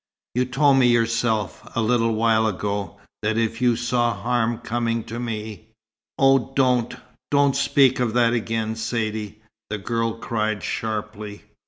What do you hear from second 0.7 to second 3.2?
me yourself, a little while ago,